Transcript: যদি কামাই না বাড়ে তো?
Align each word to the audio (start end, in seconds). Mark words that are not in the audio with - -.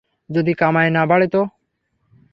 যদি 0.29 0.51
কামাই 0.53 0.89
না 0.91 1.03
বাড়ে 1.05 1.27
তো? 1.27 1.41